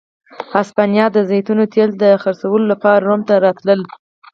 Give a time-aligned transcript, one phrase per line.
[0.53, 3.81] هسپانیا د زیتونو تېل د خرڅلاو لپاره روم ته راتلل.